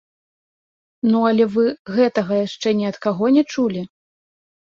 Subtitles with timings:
[1.09, 1.65] Ну, але вы
[1.97, 3.81] гэтага яшчэ ні ад каго не чулі?